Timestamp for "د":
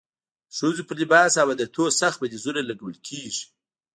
0.47-0.51